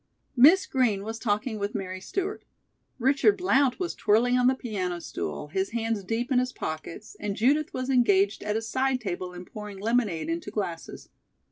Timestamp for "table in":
8.99-9.45